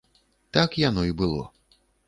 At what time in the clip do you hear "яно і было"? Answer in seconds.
0.85-1.47